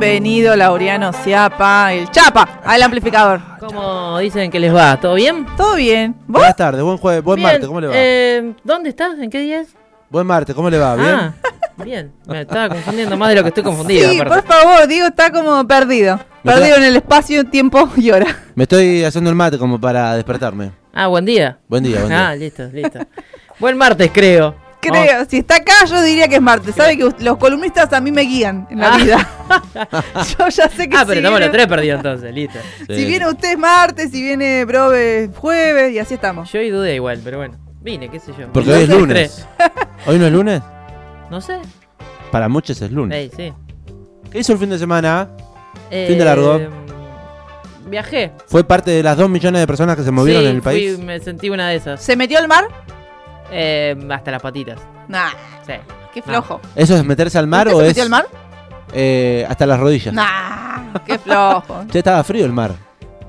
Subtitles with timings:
[0.00, 3.40] Bienvenido, Laureano Ciapa, el Chapa, al amplificador.
[3.58, 4.96] ¿Cómo dicen que les va?
[5.00, 5.44] ¿Todo bien?
[5.56, 6.12] ¿Todo bien?
[6.28, 6.38] ¿Vos?
[6.38, 7.94] Buenas tardes, buen jueves, buen Bien, martes, ¿cómo le va?
[7.96, 9.18] eh, ¿Dónde estás?
[9.18, 9.74] ¿En qué día es?
[10.08, 10.94] Buen martes, ¿cómo le va?
[10.94, 11.08] ¿Bien?
[11.14, 11.34] Ah,
[11.84, 12.12] bien.
[12.28, 14.08] Me estaba confundiendo más de lo que estoy confundido.
[14.08, 14.42] Sí, aparte.
[14.46, 16.20] por favor, Diego está como perdido.
[16.44, 18.26] Perdido en el espacio, tiempo y hora.
[18.54, 20.70] Me estoy haciendo el mate como para despertarme.
[20.94, 21.58] Ah, buen día.
[21.66, 22.44] Buen día, buen Ah, día.
[22.44, 23.00] listo, listo.
[23.58, 24.54] buen martes, creo.
[24.80, 26.74] Creo, si está acá, yo diría que es martes.
[26.74, 28.96] Sabe que los columnistas a mí me guían en la Ah.
[28.96, 29.28] vida.
[30.38, 32.58] yo ya sé que Ah, si pero estamos los viene- tres perdidos entonces, listo.
[32.86, 32.94] Sí.
[32.94, 36.50] Si viene usted es martes, si viene Brobe jueves, y así estamos.
[36.52, 37.56] Yo hoy dudé igual, pero bueno.
[37.80, 38.52] Vine, qué sé yo.
[38.52, 39.46] Porque hoy es lunes.
[40.06, 40.62] ¿Hoy no es lunes?
[41.30, 41.58] No sé.
[42.30, 43.16] Para muchos es lunes.
[43.18, 43.52] Ey, sí.
[44.30, 45.28] ¿Qué hizo el fin de semana?
[45.90, 46.60] Eh, Fin de largo.
[47.86, 48.32] Viajé.
[48.46, 50.98] ¿Fue parte de las dos millones de personas que se movieron Sí, en el país?
[50.98, 52.02] me sentí una de esas.
[52.02, 52.66] ¿Se metió al mar?
[53.50, 54.78] Eh, hasta las patitas.
[55.08, 55.30] Nah,
[55.66, 55.72] Sí.
[56.12, 56.60] qué flojo.
[56.74, 58.26] ¿Eso es meterse al mar ¿Usted o se es metió al mar?
[58.92, 60.12] eh, hasta las rodillas?
[60.14, 61.84] Nah, qué flojo.
[61.92, 62.72] Ya estaba frío el mar.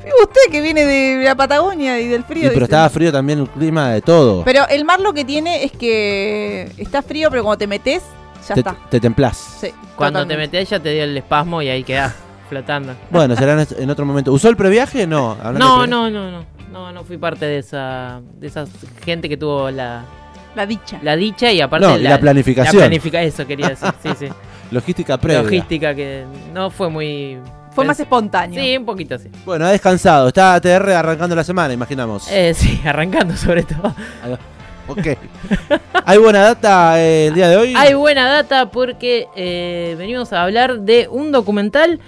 [0.02, 2.46] Fíjate usted que viene de la Patagonia y del frío.
[2.46, 2.64] Y, pero dice.
[2.66, 4.44] estaba frío también el clima de todo.
[4.46, 8.02] Pero el mar lo que tiene es que está frío, pero cuando te metes,
[8.48, 8.76] ya te, está.
[8.90, 9.38] te templás.
[9.60, 10.58] Sí, Cuando te totalmente.
[10.58, 12.16] metes ya te dio el espasmo y ahí quedás
[12.48, 12.96] flotando.
[13.12, 14.32] Bueno, será en, en otro momento.
[14.32, 15.06] ¿Usó el previaje?
[15.06, 15.32] No.
[15.44, 16.46] hablando No, pre- no, no, no.
[16.72, 18.66] No, no fui parte de esa, de esa
[19.04, 20.04] gente que tuvo la,
[20.56, 21.00] La dicha.
[21.02, 22.78] la dicha y aparte No, la La planificación.
[22.78, 24.28] planifica, eso quería decir, sí, sí.
[24.72, 25.42] Logística previa.
[25.44, 27.40] Logística que no fue muy...
[27.72, 28.62] Fue más espontáneo.
[28.62, 29.30] Sí, un poquito sí.
[29.46, 30.28] Bueno, ha descansado.
[30.28, 32.30] Está ATR arrancando la semana, imaginamos.
[32.32, 33.96] Eh, sí, arrancando sobre todo.
[34.88, 35.08] Ok.
[36.06, 37.74] ¿Hay buena data eh, el día de hoy?
[37.78, 42.00] Hay buena data porque eh, venimos a hablar de un documental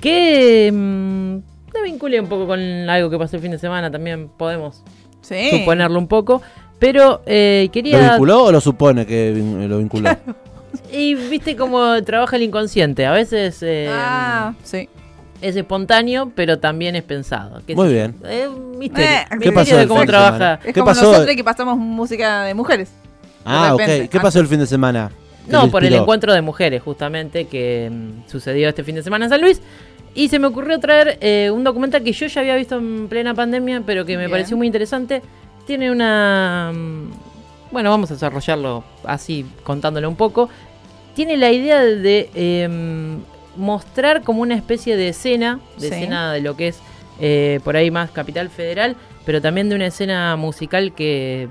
[0.00, 1.38] que mm,
[1.74, 4.82] me vincula un poco con algo que pasó el fin de semana, también podemos
[5.22, 5.50] Sí.
[5.50, 6.40] suponerlo un poco.
[6.78, 8.10] Pero eh, ¿Lo quería...
[8.12, 9.32] vinculó o lo supone que
[9.68, 10.10] lo vinculó?
[10.92, 13.04] Y viste cómo trabaja el inconsciente.
[13.04, 14.88] A veces eh, Ah, sí.
[15.42, 17.60] es espontáneo, pero también es pensado.
[17.66, 17.92] ¿Qué Muy yo?
[17.94, 18.14] bien.
[18.24, 19.08] Eh, un misterio.
[19.10, 20.32] Eh, misterio ¿Qué pasó de el cómo fin de trabaja.
[20.38, 20.54] semana?
[20.54, 21.02] Es ¿Qué como pasó?
[21.12, 22.92] nosotros que pasamos música de mujeres.
[23.44, 23.82] ah, ok.
[24.08, 25.10] ¿Qué pasó el fin de semana?
[25.44, 29.24] ¿Qué No, por el encuentro de mujeres, justamente, que mm, sucedió este fin de semana
[29.26, 29.60] en San Luis.
[30.14, 33.32] Y se me ocurrió traer eh, un documental que yo ya había visto en plena
[33.34, 34.30] pandemia, pero que me Bien.
[34.30, 35.22] pareció muy interesante.
[35.66, 36.72] Tiene una...
[36.74, 37.10] mm,
[37.70, 40.48] Bueno, vamos a desarrollarlo así, contándolo un poco.
[41.14, 42.68] Tiene la idea de eh,
[43.56, 45.94] mostrar como una especie de escena, de Sí.
[45.94, 46.80] escena de lo que es
[47.20, 51.48] eh, por ahí más Capital Federal, pero también de una escena musical que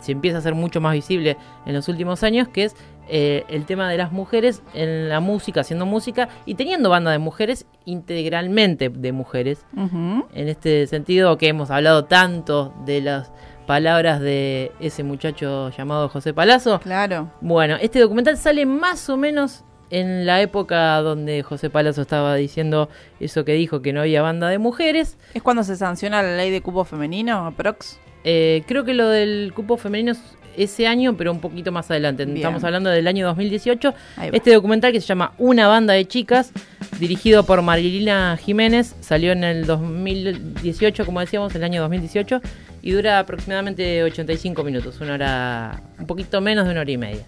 [0.00, 2.74] se empieza a hacer mucho más visible en los últimos años, que es
[3.08, 7.18] eh, el tema de las mujeres en la música, haciendo música y teniendo banda de
[7.18, 9.64] mujeres, integralmente de mujeres.
[9.76, 13.30] En este sentido que hemos hablado tanto de las
[13.66, 16.80] palabras de ese muchacho llamado José Palazzo.
[16.80, 17.32] Claro.
[17.40, 22.88] Bueno, este documental sale más o menos en la época donde José Palazzo estaba diciendo
[23.20, 25.18] eso que dijo, que no había banda de mujeres.
[25.34, 28.00] ¿Es cuando se sanciona la ley de cupo femenino, aprox?
[28.24, 30.12] Eh, creo que lo del cupo femenino
[30.56, 32.24] ese año, pero un poquito más adelante.
[32.24, 32.36] Bien.
[32.38, 33.94] Estamos hablando del año 2018.
[34.16, 34.36] Ahí va.
[34.36, 36.50] Este documental que se llama Una banda de chicas,
[36.98, 42.40] dirigido por Marilina Jiménez, salió en el 2018, como decíamos, el año 2018,
[42.82, 47.22] y dura aproximadamente 85 minutos, una hora, un poquito menos de una hora y media.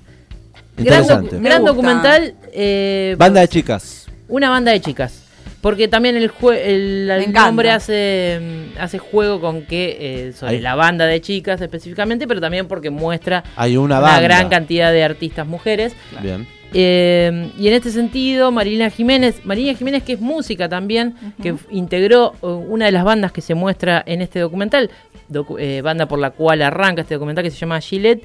[0.77, 1.37] Gran, Interesante.
[1.37, 2.35] docu- Me gran documental.
[2.53, 4.07] eh, Banda de chicas.
[4.29, 5.25] una banda de chicas.
[5.61, 8.39] Porque también el, jue- el, el nombre hace,
[8.77, 9.97] mm, hace juego con que
[10.29, 14.93] eh, sobre la banda de chicas específicamente, pero también porque muestra Hay una gran cantidad
[14.93, 15.97] de artistas mujeres.
[16.23, 16.47] Bien.
[16.75, 22.35] Eh, y en este sentido, Marilina Jiménez, Marilina Jiménez que es música también, que integró
[22.43, 24.91] uh, una de las bandas que se muestra en este documental,
[25.31, 28.23] docu- eh, banda por la cual arranca este documental que se llama Gillette,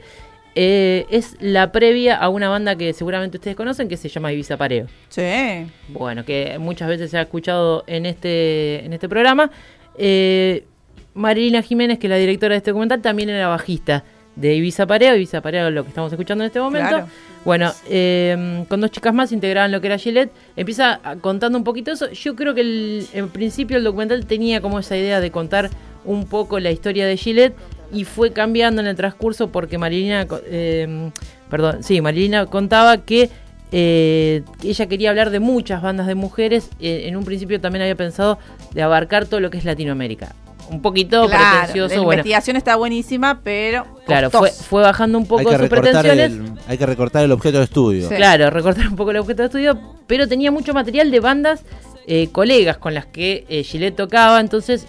[0.55, 4.57] eh, es la previa a una banda que seguramente ustedes conocen que se llama Ibiza
[4.57, 4.87] Pareo.
[5.09, 5.65] Sí.
[5.89, 9.49] Bueno, que muchas veces se ha escuchado en este, en este programa.
[9.97, 10.65] Eh,
[11.15, 14.03] Marilina Jiménez, que es la directora de este documental, también era bajista
[14.35, 15.15] de Ibiza Pareo.
[15.15, 16.89] Ibiza Pareo es lo que estamos escuchando en este momento.
[16.89, 17.07] Claro.
[17.45, 20.31] Bueno, eh, con dos chicas más integraban lo que era Gillette.
[20.55, 22.09] Empieza contando un poquito eso.
[22.11, 25.69] Yo creo que el- en principio el documental tenía como esa idea de contar
[26.05, 27.53] un poco la historia de Gillette
[27.93, 31.11] y fue cambiando en el transcurso porque Marilina, eh,
[31.49, 33.29] perdón, sí, Marilina contaba que
[33.71, 36.69] eh, ella quería hablar de muchas bandas de mujeres.
[36.79, 38.37] Eh, en un principio también había pensado
[38.73, 40.35] de abarcar todo lo que es Latinoamérica.
[40.69, 42.13] Un poquito Claro, pretencioso, la bueno.
[42.19, 43.85] investigación está buenísima, pero.
[44.05, 46.31] Claro, fue, bajando un Hay poco que, sus recortar pretensiones.
[46.31, 48.09] el, hay que recortar el objeto de estudio.
[48.09, 48.15] Sí.
[48.15, 51.63] Claro, recortar un poco el objeto de estudio, pero tenía mucho material de bandas
[52.07, 54.87] eh, colegas con las que eh, Gillette tocaba, entonces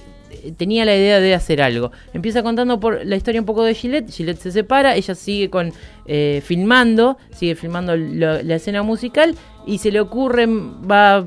[0.56, 1.92] tenía la idea de hacer algo.
[2.12, 5.72] Empieza contando por la historia un poco de Gillette, Gillette se separa, ella sigue con
[6.06, 9.34] eh, filmando, sigue filmando la escena musical
[9.66, 11.26] y se le ocurre, va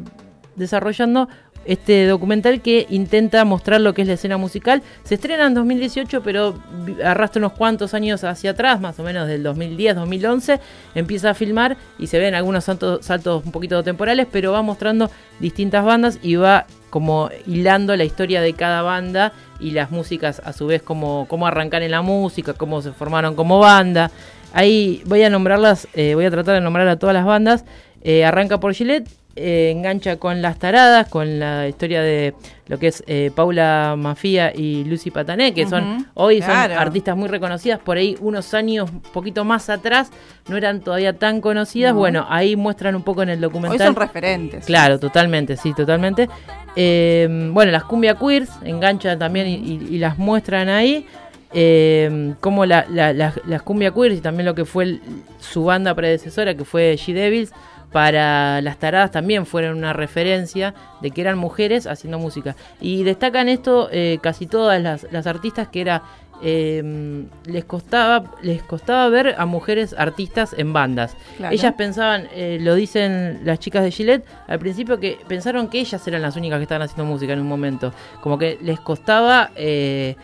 [0.56, 1.28] desarrollando
[1.68, 4.82] este documental que intenta mostrar lo que es la escena musical.
[5.04, 6.56] Se estrena en 2018, pero
[7.04, 10.60] arrastra unos cuantos años hacia atrás, más o menos del 2010-2011.
[10.96, 15.12] Empieza a filmar y se ven algunos saltos, saltos un poquito temporales, pero va mostrando
[15.40, 20.54] distintas bandas y va como hilando la historia de cada banda y las músicas a
[20.54, 24.12] su vez cómo, cómo arrancan en la música, cómo se formaron como banda.
[24.54, 27.66] Ahí voy a nombrarlas, eh, voy a tratar de nombrar a todas las bandas.
[28.02, 32.34] Eh, arranca por Gillette, eh, engancha con Las Taradas, con la historia de
[32.68, 36.74] lo que es eh, Paula Mafia y Lucy Patané, que son hoy claro.
[36.74, 40.12] son artistas muy reconocidas, por ahí unos años poquito más atrás
[40.50, 41.94] no eran todavía tan conocidas.
[41.94, 42.00] No.
[42.00, 43.88] Bueno, ahí muestran un poco en el Hoy documental.
[43.88, 44.66] son referentes.
[44.66, 46.28] Claro, totalmente, sí, totalmente.
[46.76, 51.06] Eh, bueno, las cumbia queers enganchan también y, y- y las muestran ahí.
[51.54, 55.02] Eh, como la- la- la- las cumbia queers y también lo que fue el-
[55.40, 57.52] su banda predecesora, que fue G Devils,
[57.92, 62.56] para las taradas también fueron una referencia de que eran mujeres haciendo música.
[62.82, 66.04] Y destacan esto eh, casi todas las, las artistas que era
[66.42, 71.16] eh, les costaba les costaba ver a mujeres artistas en bandas.
[71.38, 71.54] Claro.
[71.54, 76.06] Ellas pensaban, eh, lo dicen las chicas de Gillette, al principio que pensaron que ellas
[76.08, 77.94] eran las únicas que estaban haciendo música en un momento.
[78.22, 80.16] Como que les costaba eh,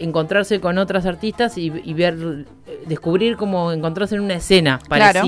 [0.00, 5.22] encontrarse con otras artistas y, y ver, eh, descubrir como encontrarse en una escena Claro.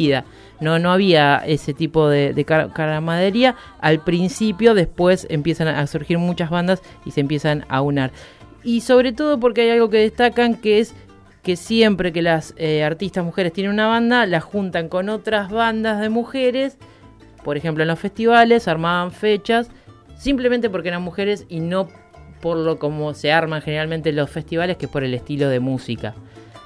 [0.63, 6.19] No, no había ese tipo de, de car- caramadería al principio, después empiezan a surgir
[6.19, 8.13] muchas bandas y se empiezan a unar.
[8.65, 10.95] Y sobre todo porque hay algo que destacan que es
[11.43, 16.01] que siempre que las eh, artistas mujeres tienen una banda, la juntan con otras bandas
[16.01, 16.79] de mujeres,
[17.43, 19.69] por ejemplo en los festivales, armaban fechas,
[20.17, 21.89] simplemente porque eran mujeres y no
[22.41, 26.15] por lo como se arman generalmente los festivales, que es por el estilo de música.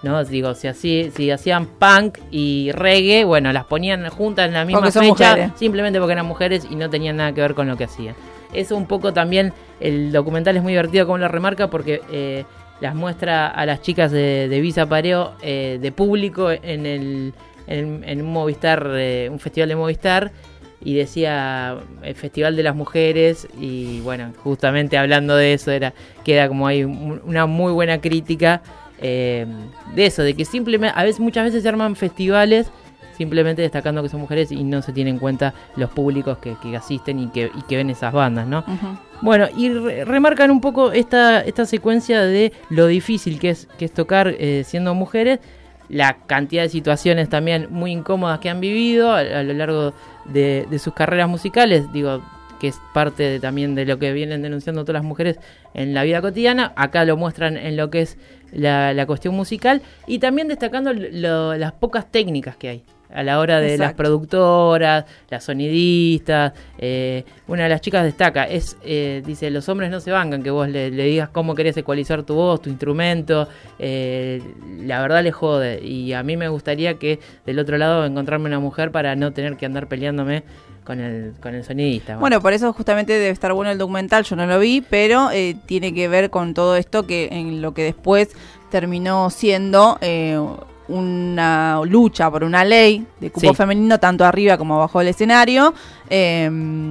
[0.02, 0.22] ¿No?
[0.24, 4.80] Digo, si, así, si hacían punk y reggae, bueno, las ponían juntas en la misma
[5.00, 5.50] fecha, mujeres.
[5.56, 8.14] simplemente porque eran mujeres y no tenían nada que ver con lo que hacían.
[8.52, 12.44] Eso un poco también, el documental es muy divertido como lo remarca porque eh,
[12.80, 17.34] las muestra a las chicas de, de Visa Pareo eh, de público en el
[17.66, 20.30] en, en un Movistar, eh, un festival de Movistar
[20.84, 25.92] y decía el Festival de las Mujeres y bueno, justamente hablando de eso era
[26.24, 28.62] queda como hay un- una muy buena crítica
[29.00, 29.46] eh,
[29.94, 32.70] de eso, de que simplemente a veces muchas veces se arman festivales
[33.16, 36.76] simplemente destacando que son mujeres y no se tienen en cuenta los públicos que, que
[36.76, 38.62] asisten y que, y que ven esas bandas, ¿no?
[39.22, 43.86] Bueno, y re- remarcan un poco esta, esta secuencia de lo difícil que es, que
[43.86, 45.40] es tocar eh, siendo mujeres,
[45.88, 49.94] la cantidad de situaciones también muy incómodas que han vivido a, a lo largo
[50.26, 52.20] de, de sus carreras musicales, digo,
[52.60, 55.38] que es parte de- también de lo que vienen denunciando todas las mujeres
[55.74, 58.18] en la vida cotidiana, acá lo muestran en lo que es
[58.52, 59.82] la, la cuestión musical.
[60.06, 65.04] Y también destacando lo- las pocas técnicas que hay a la hora de las productoras,
[65.30, 66.52] las sonidistas.
[66.78, 70.50] eh, una de las chicas destaca, es eh, dice, los hombres no se bancan que
[70.50, 73.48] vos le, le digas cómo querés ecualizar tu voz, tu instrumento.
[73.78, 74.42] eh,
[74.84, 75.80] la verdad le jode.
[75.84, 79.56] Y a mí me gustaría que del otro lado encontrarme una mujer para no tener
[79.56, 80.42] que andar peleándome
[80.84, 82.16] con el, con el sonidista.
[82.16, 85.56] Bueno, por eso justamente debe estar bueno el documental, yo no lo vi, pero eh,
[85.66, 88.28] tiene que ver con todo esto que en lo que después
[88.70, 90.38] terminó siendo eh,
[90.88, 93.54] una lucha por una ley de cupo Sí.
[93.54, 95.74] femenino tanto arriba como abajo del escenario,
[96.10, 96.50] eh,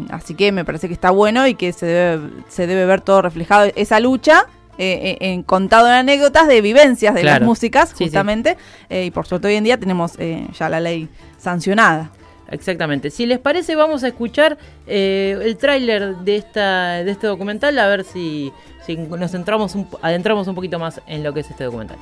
[0.09, 3.21] así que me parece que está bueno y que se debe, se debe ver todo
[3.21, 4.45] reflejado esa lucha.
[4.77, 7.39] eh, eh, en contado en anécdotas de vivencias de Claro.
[7.39, 8.03] las músicas, Sí, sí.
[8.03, 8.57] justamente,
[8.89, 12.09] eh, y por suerte hoy en día tenemos eh, ya la ley sancionada.
[12.51, 13.09] Exactamente.
[13.09, 17.87] Si les parece, vamos a escuchar eh, el tráiler de esta de este documental a
[17.87, 18.51] ver si,
[18.85, 21.97] si nos entramos un, adentramos un poquito más en lo que es este documental.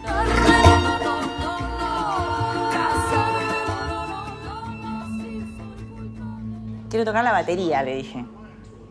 [6.94, 8.24] Quiero tocar la batería, le dije.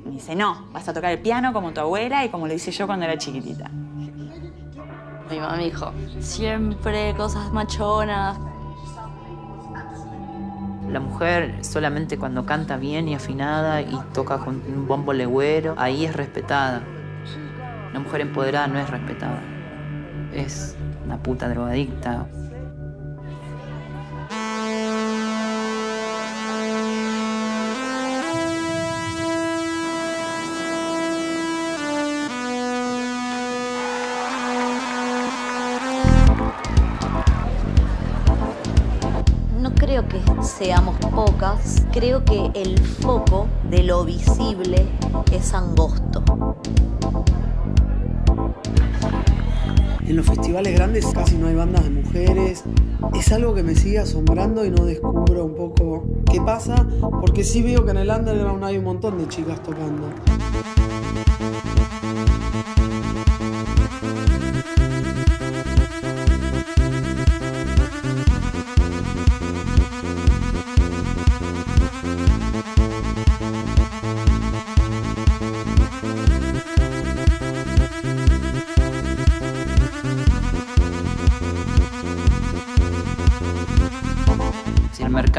[0.05, 2.73] Me dice, no, vas a tocar el piano como tu abuela y como lo hice
[2.73, 3.69] yo cuando era chiquitita.
[5.31, 8.37] Mi mamá me dijo, siempre cosas machonas.
[10.91, 16.05] La mujer solamente cuando canta bien y afinada y toca con un bombo legüero, ahí
[16.05, 16.83] es respetada.
[17.93, 19.39] La mujer empoderada no es respetada.
[20.35, 22.27] Es una puta drogadicta.
[40.63, 44.87] Seamos pocas, creo que el foco de lo visible
[45.33, 46.23] es angosto.
[50.07, 52.63] En los festivales grandes casi no hay bandas de mujeres.
[53.13, 56.87] Es algo que me sigue asombrando y no descubro un poco qué pasa,
[57.21, 60.11] porque sí veo que en el underground hay un montón de chicas tocando.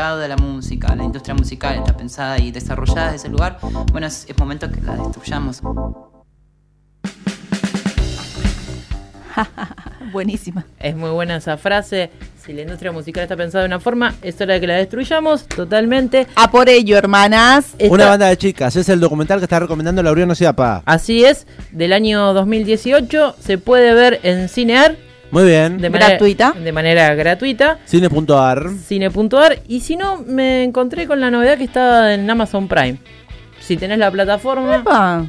[0.03, 3.57] Mercado de la música, la industria musical está pensada y desarrollada desde ese lugar,
[3.93, 5.61] bueno, es, es momento que la destruyamos.
[10.11, 10.65] Buenísima.
[10.77, 12.11] Es muy buena esa frase.
[12.37, 15.47] Si la industria musical está pensada de una forma, es hora de que la destruyamos
[15.47, 16.27] totalmente.
[16.35, 17.73] A por ello, hermanas.
[17.89, 20.83] Una banda de chicas, es el documental que está recomendando Laureano Ciapa.
[20.85, 23.37] Así es, del año 2018.
[23.39, 24.97] Se puede ver en Cinear.
[25.33, 25.79] Muy bien.
[25.79, 26.53] De manera, Gratuita.
[26.63, 27.79] De manera gratuita.
[27.85, 28.69] Cine.ar.
[28.85, 29.59] Cine.ar.
[29.67, 32.97] Y si no, me encontré con la novedad que está en Amazon Prime.
[33.59, 34.75] Si tenés la plataforma.
[34.77, 35.25] Epa,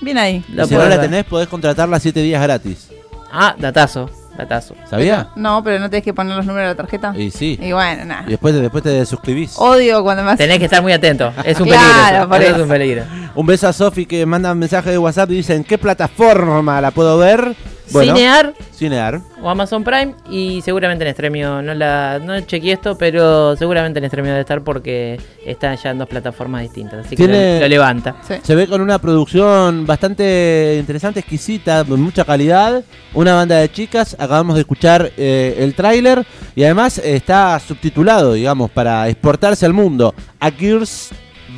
[0.00, 0.44] Bien ahí.
[0.52, 2.88] La si no la tenés, podés contratarla 7 días gratis.
[3.30, 4.10] Ah, datazo.
[4.36, 4.74] Datazo.
[4.90, 5.28] ¿Sabía?
[5.36, 7.14] No, pero no tenés que poner los números de la tarjeta.
[7.16, 7.56] Y sí.
[7.62, 8.24] Y bueno, nada.
[8.26, 9.54] Y después, después te suscribís.
[9.56, 11.32] Odio cuando me hacen- Tenés que estar muy atento.
[11.44, 12.18] Es un Claro, peligro.
[12.18, 12.28] eso.
[12.28, 12.56] por Eso eso.
[12.56, 13.04] es un peligro.
[13.36, 16.80] Un beso a Sofi que manda un mensaje de WhatsApp y dice: ¿En qué plataforma
[16.80, 17.54] la puedo ver?
[17.86, 19.20] Cinear Cinear.
[19.42, 21.60] o Amazon Prime y seguramente en Estremio.
[21.62, 25.98] No la no chequeé esto, pero seguramente en Estremio debe estar porque está ya en
[25.98, 27.00] dos plataformas distintas.
[27.06, 28.16] Así que Tiene- lo, lo levanta.
[28.26, 28.34] Sí.
[28.42, 32.82] Se ve con una producción bastante interesante, exquisita, con mucha calidad.
[33.12, 34.14] Una banda de chicas.
[34.18, 36.26] Acabamos de escuchar eh, el tráiler
[36.56, 40.14] y además está subtitulado, digamos, para exportarse al mundo.
[40.40, 41.10] A Gears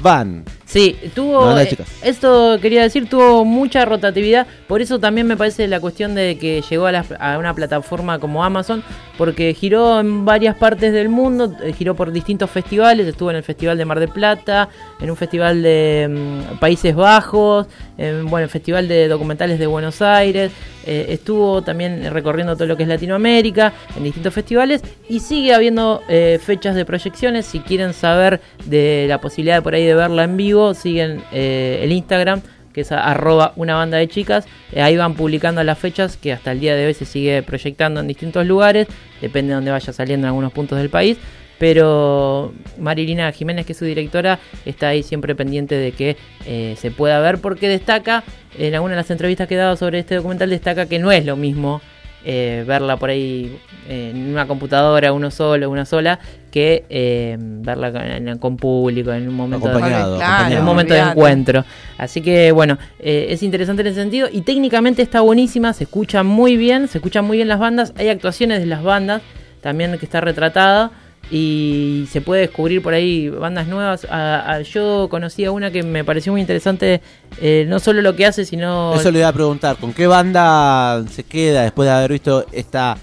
[0.03, 0.45] Van.
[0.67, 1.47] Sí, tuvo.
[1.47, 4.49] no, eh, esto quería decir, tuvo mucha rotatividad.
[4.67, 8.19] Por eso también me parece la cuestión de que llegó a, las- a una plataforma
[8.19, 8.83] como Amazon,
[9.17, 13.07] porque giró en varias partes del mundo, eh, giró por distintos festivales.
[13.07, 14.69] Estuvo en el Festival de Mar del Plata,
[15.01, 16.09] en un festival de
[16.55, 20.51] mm, Países Bajos, en bueno, el Festival de Documentales de Buenos Aires.
[20.89, 26.01] eh, estuvo también recorriendo todo lo que es Latinoamérica en distintos festivales y sigue habiendo
[26.09, 27.47] eh, fechas de proyecciones.
[27.47, 31.81] Si quieren saber de la posibilidad de por ahí de verla en vivo, siguen eh,
[31.83, 32.43] el Instagram
[32.77, 34.45] que es arroba una banda de chicas.
[34.71, 38.01] Eh, ahí van publicando las fechas que hasta el día de hoy se sigue proyectando
[38.01, 38.87] en distintos lugares.
[39.23, 41.17] Depende de dónde vaya saliendo en algunos puntos del país.
[41.59, 46.91] Pero Marilina Jiménez, que es su directora, está ahí siempre pendiente de que eh, se
[46.91, 48.25] pueda ver porque destaca,
[48.59, 51.25] en alguna de las entrevistas que he dado sobre este documental, destaca que no es
[51.25, 51.81] lo mismo
[52.29, 53.57] eh, verla por ahí
[53.89, 56.19] eh, en una computadora, uno solo, una sola,
[56.51, 59.75] que eh, verla con, con público en un momento de-.
[59.75, 60.59] Claro, en acompañado.
[60.59, 61.65] un momento de encuentro.
[61.97, 66.25] Así que bueno, eh, es interesante en ese sentido y técnicamente está buenísima, se escucha
[66.25, 69.23] muy bien, se escuchan muy bien las bandas, hay actuaciones de las bandas
[69.61, 70.91] también que está retratada
[71.31, 74.07] y se puede descubrir por ahí bandas nuevas.
[74.11, 77.01] A- a- yo conocí a una que me pareció muy interesante,
[77.41, 78.95] eh, no solo lo que hace, sino...
[78.95, 82.97] Eso le iba a preguntar, ¿con qué banda se queda después de haber visto esta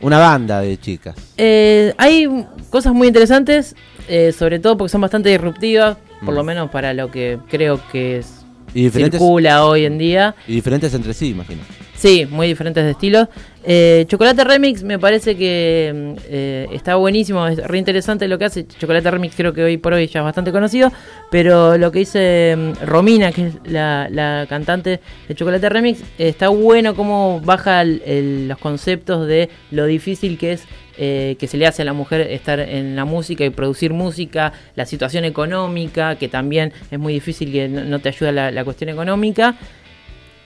[0.00, 1.14] una banda de chicas?
[1.36, 2.26] Eh, hay
[2.70, 3.74] cosas muy interesantes,
[4.08, 6.36] eh, sobre todo porque son bastante disruptivas, por Mm.
[6.36, 8.36] lo menos para lo que creo que es,
[8.74, 10.34] Y circula hoy en día.
[10.46, 11.60] y diferentes entre sí, imagino.
[12.00, 13.28] Sí, muy diferentes de estilos.
[13.62, 18.46] Eh, Chocolate Remix me parece que mm, eh, está buenísimo, es re interesante lo que
[18.46, 18.66] hace.
[18.66, 20.90] Chocolate Remix creo que hoy por hoy ya es bastante conocido,
[21.30, 26.94] pero lo que dice mm, Romina, que es la, cantante de Chocolate Remix, está bueno
[26.94, 30.64] cómo baja el- los conceptos de lo difícil que es
[30.96, 34.52] eh, que se le hace a la mujer estar en la música y producir música,
[34.74, 39.56] la situación económica, que también es muy difícil que no, te ayuda la cuestión económica.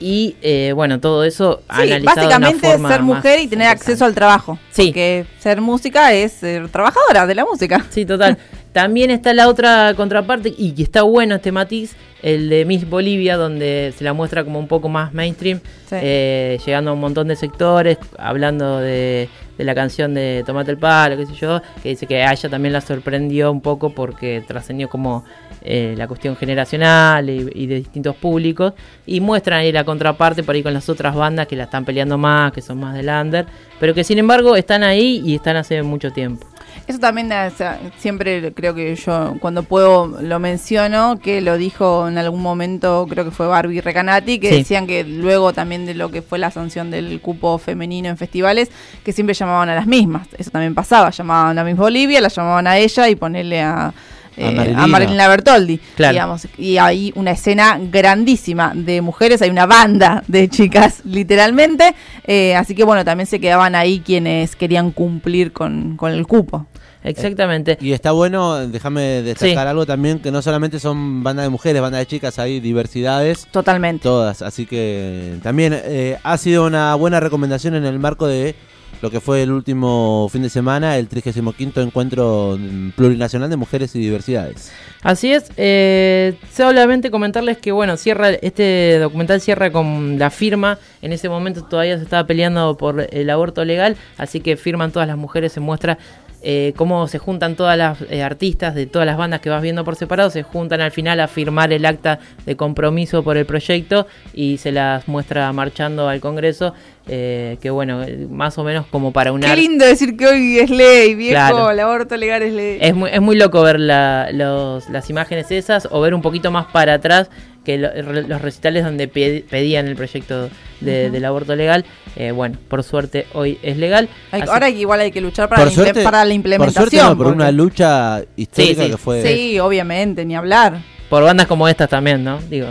[0.06, 3.68] Y eh, bueno, todo eso Sí, analizado de una básicamente forma ser mujer y tener
[3.68, 4.58] acceso al trabajo.
[4.70, 4.88] Sí.
[4.88, 7.86] Porque ser música es ser trabajadora de la música.
[7.88, 8.36] Sí, total.
[8.74, 13.36] También está la otra contraparte, y que está bueno este matiz, el de Miss Bolivia,
[13.36, 15.94] donde se la muestra como un poco más mainstream, Sí.
[16.02, 20.78] eh, llegando a un montón de sectores, hablando de, de la canción de Tomate el
[20.78, 24.42] Palo, qué sé yo, que dice que a ella también la sorprendió un poco porque
[24.44, 25.24] trascendió como
[25.62, 28.72] eh, la cuestión generacional y, y de distintos públicos,
[29.06, 32.18] y muestran ahí la contraparte por ahí con las otras bandas que la están peleando
[32.18, 33.46] más, que son más del under,
[33.78, 36.44] pero que sin embargo están ahí y están hace mucho tiempo.
[36.86, 42.08] Eso también o sea, siempre creo que yo cuando puedo lo menciono, que lo dijo
[42.08, 44.56] en algún momento, creo que fue Barbie Recanati, que Sí.
[44.58, 48.70] decían que luego también de lo que fue la sanción del cupo femenino en festivales,
[49.04, 50.28] que siempre llamaban a las mismas.
[50.36, 53.92] Eso también pasaba, llamaban a Miss Bolivia, la llamaban a ella y ponerle a
[54.36, 54.82] eh, A Marilina.
[54.82, 56.12] a Marilina Bertoldi, Claro.
[56.12, 56.48] digamos.
[56.58, 61.94] Y hay una escena grandísima de mujeres, hay una banda de chicas, literalmente.
[62.26, 66.66] eh, así que bueno, también se quedaban ahí quienes querían cumplir con, con el cupo.
[67.06, 67.76] Exactamente.
[67.82, 69.68] Y está bueno, déjame destacar Sí.
[69.68, 73.46] algo también, que no solamente son bandas de mujeres, bandas de chicas, hay diversidades.
[73.50, 74.02] Totalmente.
[74.02, 78.54] Todas, así que también eh, ha sido una buena recomendación en el marco de
[79.04, 82.58] lo que fue el último fin de semana, el 35 encuentro
[82.96, 84.72] plurinacional de mujeres y diversidades.
[85.02, 91.12] Así es, eh, solamente comentarles que bueno, cierra este documental cierra con la firma, en
[91.12, 95.18] ese momento todavía se estaba peleando por el aborto legal, así que firman todas las
[95.18, 95.98] mujeres, se muestra
[96.46, 99.82] eh, cómo se juntan todas las eh, artistas de todas las bandas que vas viendo
[99.84, 104.06] por separado, se juntan al final a firmar el acta de compromiso por el proyecto
[104.34, 106.74] y se las muestra marchando al Congreso,
[107.08, 109.46] eh, que bueno, eh, más o menos como para una...
[109.48, 111.70] Qué lindo decir que hoy es ley, viejo, Claro.
[111.70, 112.78] el aborto legal es ley.
[112.80, 116.50] Es muy, es muy loco ver la- los- las imágenes esas o ver un poquito
[116.50, 117.30] más para atrás
[117.64, 121.84] que lo- los recitales donde pe- pedían el proyecto de- del aborto legal.
[122.16, 124.08] Eh, bueno, por suerte hoy es legal.
[124.30, 126.82] Hay- Así- ahora igual hay que luchar para, Por la, suerte, para la por implementación.
[126.90, 128.90] suerte no, por porque- una lucha histórica Sí, sí.
[128.92, 129.22] que fue...
[129.22, 130.80] Sí, obviamente, ni hablar.
[131.10, 132.38] por bandas como estas también, ¿no?
[132.50, 132.68] Digo,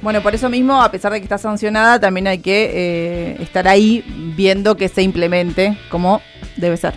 [0.00, 3.66] Bueno, por eso mismo, a pesar de que está sancionada, también hay que eh, estar
[3.66, 4.04] ahí
[4.36, 6.22] viendo que se implemente como
[6.56, 6.94] debe ser.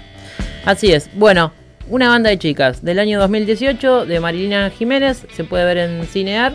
[0.65, 1.09] Así es.
[1.15, 1.51] Bueno,
[1.89, 5.25] una banda de chicas del año 2018 de Marilina Jiménez.
[5.35, 6.53] Se puede ver en Cinear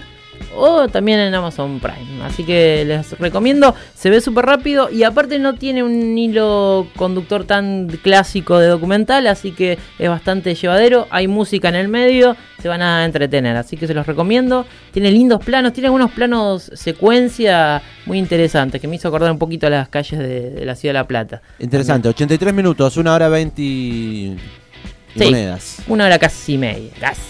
[0.54, 2.22] o también en Amazon Prime.
[2.24, 3.74] Así que les recomiendo.
[3.94, 9.26] Se ve súper rápido y aparte no tiene un hilo conductor tan clásico de documental.
[9.26, 11.06] Así que es bastante llevadero.
[11.10, 12.36] Hay música en el medio.
[12.62, 13.56] Se van a entretener.
[13.56, 14.66] Así que se los recomiendo.
[14.92, 15.72] Tiene lindos planos.
[15.72, 18.80] Tiene algunos planos secuencia muy interesantes.
[18.80, 21.06] Que me hizo acordar un poquito a las calles de, de la ciudad de La
[21.06, 21.42] Plata.
[21.58, 24.36] Interesante, 83 minutos, una hora 20
[25.16, 25.24] Sí.
[25.24, 25.78] monedas.
[25.88, 26.90] Una hora casi media.
[27.00, 27.22] Casi.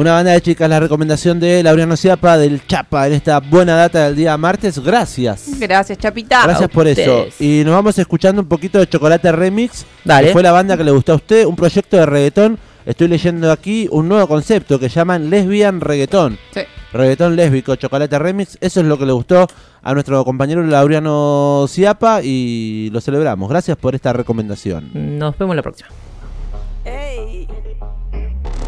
[0.00, 4.06] Una banda de chicas, la recomendación de Laureano Ciapa del Chapa en esta buena data
[4.06, 4.78] del día martes.
[4.78, 5.50] Gracias.
[5.58, 6.42] Gracias, Chapita.
[6.42, 7.26] Gracias por eso.
[7.38, 9.84] Y nos vamos escuchando un poquito de Chocolate Remix.
[10.02, 10.28] Dale.
[10.28, 11.44] Que fue la banda que le gustó a usted.
[11.44, 12.58] Un proyecto de reggaetón.
[12.86, 16.38] Estoy leyendo aquí un nuevo concepto que llaman Lesbian Reggaetón.
[16.54, 16.62] Sí.
[16.94, 18.56] Reggaetón lésbico, Chocolate Remix.
[18.62, 19.48] Eso es lo que le gustó
[19.82, 23.50] a nuestro compañero Laureano Ciapa y lo celebramos.
[23.50, 25.18] Gracias por esta recomendación.
[25.18, 25.90] Nos vemos la próxima.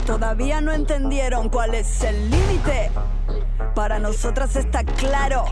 [0.06, 2.90] Todavía no entendieron cuál es el límite.
[3.74, 5.44] Para nosotras está claro.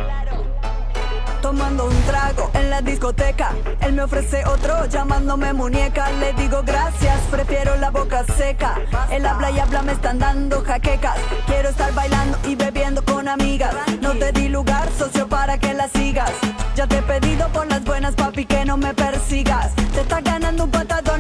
[1.41, 6.11] Tomando un trago en la discoteca, él me ofrece otro llamándome muñeca.
[6.13, 8.75] Le digo gracias, prefiero la boca seca.
[9.11, 11.17] Él habla y habla, me están dando jaquecas.
[11.47, 13.75] Quiero estar bailando y bebiendo con amigas.
[14.03, 16.33] No te di lugar, socio, para que la sigas.
[16.75, 19.75] Ya te he pedido por las buenas, papi, que no me persigas.
[19.95, 21.20] Te estás ganando un patadón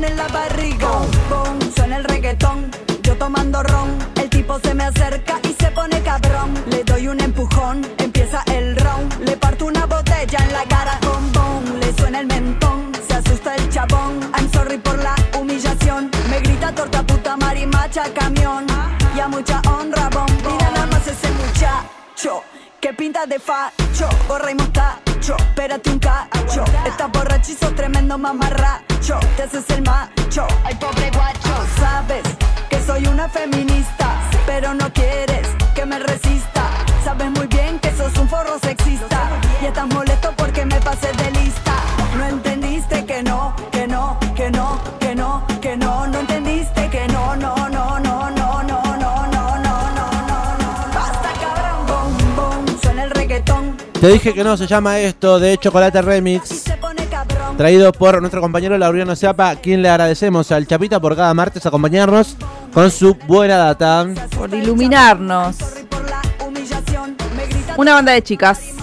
[6.67, 9.21] Le doy un empujón, empieza el round.
[9.21, 10.99] Le parto una botella en la cara
[11.33, 11.79] con.
[11.79, 14.19] Le suena el mentón, se asusta el chabón.
[14.35, 16.11] I'm sorry por la humillación.
[16.29, 18.67] Me grita torta puta marimacha camión.
[19.15, 22.43] Y a mucha honra, bom, Mira nada más ese muchacho.
[22.81, 26.65] Que pinta de facho, gorra y mostacho, espérate un cacho.
[26.87, 29.21] Estás sos tremendo mamarracho.
[29.37, 31.55] Te haces el macho, ay pobre guacho.
[31.79, 32.25] Sabes
[32.69, 35.50] que soy una feminista, pero no quieres
[35.81, 36.63] que me resista.
[37.03, 39.31] Sabes muy bien que sos un forro sexista
[39.63, 41.75] y estás molesto porque me pasé de lista.
[42.19, 47.07] No entendiste que no, que no, que no, que no, que no, no entendiste que
[47.09, 50.71] no, no, no, no, no, no, no, no, no, no, no.
[50.95, 55.57] Basta cabrón, boom, boom, suena el reggaetón Te dije que no, se llama esto de
[55.57, 56.65] Chocolate Remix.
[57.57, 62.37] Traído por nuestro compañero Laureano Ciapa, quien le agradecemos al Chapita por cada martes acompañarnos
[62.73, 64.07] con su buena data.
[64.37, 65.57] Por iluminarnos.
[67.77, 68.75] Una banda de chicas.